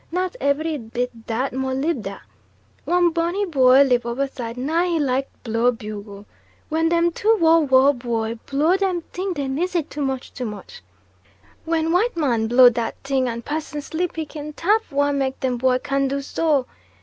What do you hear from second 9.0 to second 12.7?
ting de nize too much too much. When white man blow